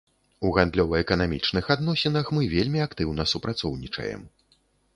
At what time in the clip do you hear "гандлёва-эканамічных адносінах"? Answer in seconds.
0.55-2.33